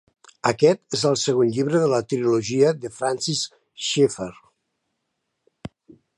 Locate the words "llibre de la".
1.57-1.99